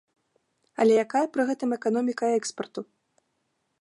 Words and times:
Але 0.83 0.93
якая 1.05 1.21
пры 1.35 1.45
гэтым 1.49 1.77
эканоміка 1.77 2.25
экспарту? 2.39 2.81